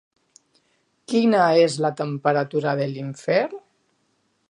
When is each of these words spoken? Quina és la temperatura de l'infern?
Quina 1.13 1.43
és 1.65 1.77
la 1.87 1.93
temperatura 2.01 2.75
de 2.83 2.91
l'infern? 2.97 3.59